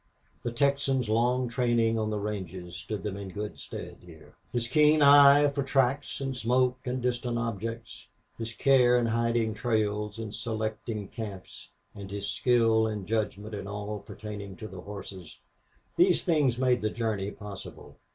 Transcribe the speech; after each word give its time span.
The 0.41 0.51
Texan's 0.51 1.09
long 1.09 1.47
training 1.47 1.99
on 1.99 2.09
the 2.09 2.17
ranges 2.17 2.75
stood 2.75 3.03
them 3.03 3.15
in 3.17 3.29
good 3.29 3.59
stead 3.59 3.97
here. 4.03 4.33
His 4.51 4.67
keen 4.67 5.03
eye 5.03 5.47
for 5.51 5.61
tracks 5.61 6.19
and 6.19 6.35
smoke 6.35 6.79
and 6.85 7.03
distant 7.03 7.37
objects, 7.37 8.07
his 8.35 8.55
care 8.55 8.97
in 8.97 9.05
hiding 9.05 9.53
trails 9.53 10.17
and 10.17 10.33
selecting 10.33 11.07
camps, 11.09 11.69
and 11.93 12.09
his 12.09 12.25
skill 12.27 12.87
and 12.87 13.05
judgment 13.05 13.53
in 13.53 13.67
all 13.67 13.99
pertaining 13.99 14.55
to 14.55 14.67
the 14.67 14.81
horses 14.81 15.37
these 15.97 16.23
things 16.23 16.57
made 16.57 16.81
the 16.81 16.89
journey 16.89 17.29
possible. 17.29 17.99